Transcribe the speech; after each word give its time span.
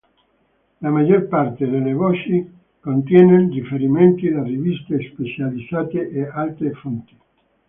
La 0.81 0.89
maggior 0.89 1.27
parte 1.27 1.67
delle 1.69 1.93
voci 1.93 2.43
contiene 2.79 3.47
riferimenti 3.51 4.29
da 4.31 4.41
riviste 4.41 4.99
specializzate 5.11 6.09
e 6.09 6.25
altre 6.27 6.71
fonti. 6.73 7.15